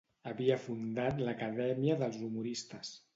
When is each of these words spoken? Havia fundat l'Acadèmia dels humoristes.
Havia 0.29 0.55
fundat 0.61 1.21
l'Acadèmia 1.27 1.99
dels 2.01 2.17
humoristes. 2.29 2.95